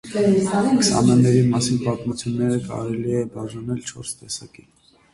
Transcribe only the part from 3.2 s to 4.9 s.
է բաժանել չորս տեսակի։